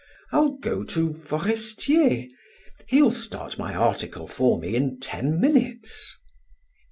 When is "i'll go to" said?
0.31-1.13